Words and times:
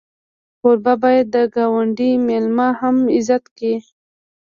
کوربه 0.59 0.93
باید 1.03 1.27
د 1.35 1.37
ګاونډي 1.55 2.11
میلمه 2.27 2.67
هم 2.79 2.97
عزت 3.15 3.43
کړي. 3.55 3.75